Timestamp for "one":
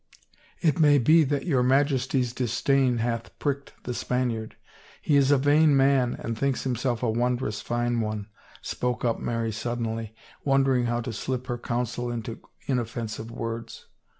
8.01-8.25